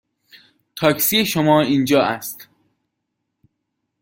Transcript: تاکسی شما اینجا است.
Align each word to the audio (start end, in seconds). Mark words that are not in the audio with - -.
تاکسی 0.75 1.25
شما 1.25 1.61
اینجا 1.61 2.01
است. 2.01 2.49